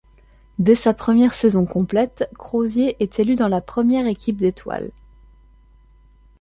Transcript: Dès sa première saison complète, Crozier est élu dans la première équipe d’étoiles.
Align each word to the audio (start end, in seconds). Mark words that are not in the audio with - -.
Dès 0.57 0.73
sa 0.73 0.95
première 0.95 1.31
saison 1.35 1.67
complète, 1.67 2.27
Crozier 2.35 2.95
est 3.03 3.19
élu 3.19 3.35
dans 3.35 3.47
la 3.47 3.61
première 3.61 4.07
équipe 4.07 4.37
d’étoiles. 4.37 4.89